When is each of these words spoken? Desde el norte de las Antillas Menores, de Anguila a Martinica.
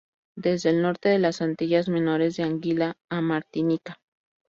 Desde 0.35 0.71
el 0.71 0.81
norte 0.81 1.09
de 1.09 1.19
las 1.19 1.43
Antillas 1.43 1.87
Menores, 1.87 2.35
de 2.35 2.41
Anguila 2.41 2.97
a 3.11 3.21
Martinica. 3.21 3.99